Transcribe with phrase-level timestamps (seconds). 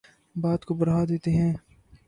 [0.35, 1.53] بات کو بڑھا دیتے ہیں